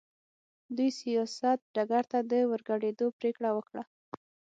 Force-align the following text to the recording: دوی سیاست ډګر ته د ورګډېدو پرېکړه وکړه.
دوی 0.75 0.89
سیاست 1.01 1.59
ډګر 1.75 2.03
ته 2.11 2.19
د 2.31 2.33
ورګډېدو 2.51 3.07
پرېکړه 3.19 3.49
وکړه. 3.53 3.83